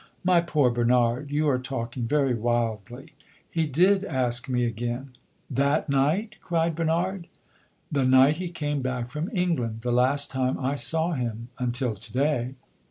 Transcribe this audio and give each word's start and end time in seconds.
"My 0.23 0.41
poor 0.41 0.71
Bernard, 0.71 1.29
you 1.29 1.47
are 1.47 1.59
talking 1.59 2.07
very 2.07 2.33
wildly. 2.33 3.13
He 3.47 3.67
did 3.67 4.03
ask 4.03 4.49
me 4.49 4.65
again." 4.65 5.11
"That 5.47 5.89
night?" 5.89 6.37
cried 6.41 6.73
Bernard. 6.75 7.27
"The 7.91 8.05
night 8.05 8.37
he 8.37 8.49
came 8.49 8.81
back 8.81 9.09
from 9.09 9.29
England 9.31 9.81
the 9.81 9.91
last 9.93 10.31
time 10.31 10.57
I 10.57 10.73
saw 10.73 11.11
him, 11.11 11.49
until 11.59 11.93
to 11.95 12.11
day." 12.13 12.55